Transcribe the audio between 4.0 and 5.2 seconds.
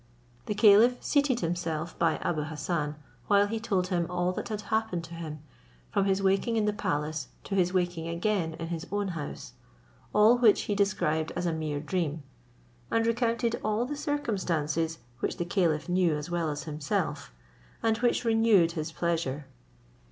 all that had happened to